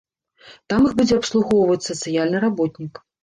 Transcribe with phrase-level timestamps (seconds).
[0.73, 2.93] Там іх будзе абслугоўваць сацыяльны работнік.